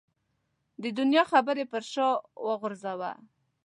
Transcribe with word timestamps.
د 0.81 0.83
دنیا 0.99 1.23
خبرې 1.31 1.65
پر 1.71 1.83
شا 1.91 2.07
وغورځوه. 2.47 3.11